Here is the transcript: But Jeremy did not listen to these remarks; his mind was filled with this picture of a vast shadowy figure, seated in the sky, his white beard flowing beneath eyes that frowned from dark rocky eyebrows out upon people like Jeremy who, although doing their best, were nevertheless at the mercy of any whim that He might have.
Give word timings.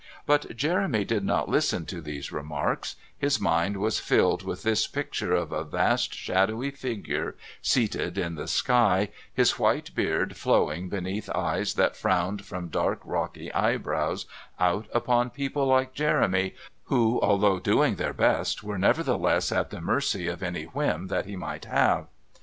But 0.25 0.57
Jeremy 0.57 1.05
did 1.05 1.23
not 1.23 1.47
listen 1.47 1.85
to 1.85 2.01
these 2.01 2.31
remarks; 2.31 2.95
his 3.15 3.39
mind 3.39 3.77
was 3.77 3.99
filled 3.99 4.41
with 4.41 4.63
this 4.63 4.87
picture 4.87 5.35
of 5.35 5.51
a 5.51 5.63
vast 5.63 6.11
shadowy 6.15 6.71
figure, 6.71 7.35
seated 7.61 8.17
in 8.17 8.33
the 8.33 8.47
sky, 8.47 9.09
his 9.31 9.59
white 9.59 9.93
beard 9.93 10.35
flowing 10.37 10.89
beneath 10.89 11.29
eyes 11.29 11.75
that 11.75 11.95
frowned 11.95 12.45
from 12.45 12.69
dark 12.69 12.99
rocky 13.05 13.53
eyebrows 13.53 14.25
out 14.59 14.87
upon 14.91 15.29
people 15.29 15.67
like 15.67 15.93
Jeremy 15.93 16.55
who, 16.85 17.21
although 17.21 17.59
doing 17.59 17.97
their 17.97 18.11
best, 18.11 18.63
were 18.63 18.79
nevertheless 18.79 19.51
at 19.51 19.69
the 19.69 19.81
mercy 19.81 20.27
of 20.27 20.41
any 20.41 20.63
whim 20.63 21.09
that 21.09 21.27
He 21.27 21.35
might 21.35 21.65
have. 21.65 22.07